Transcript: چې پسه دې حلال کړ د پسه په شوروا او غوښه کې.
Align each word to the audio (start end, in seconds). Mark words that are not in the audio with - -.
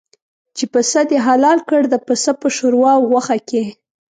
چې 0.55 0.65
پسه 0.73 1.01
دې 1.09 1.17
حلال 1.27 1.59
کړ 1.69 1.81
د 1.89 1.95
پسه 2.07 2.31
په 2.41 2.47
شوروا 2.57 2.91
او 2.97 3.03
غوښه 3.11 3.37
کې. 3.49 3.63